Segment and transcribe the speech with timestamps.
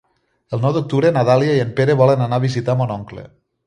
[0.57, 3.33] El nou d'octubre na Dàlia i en Pere volen anar a visitar mon oncle.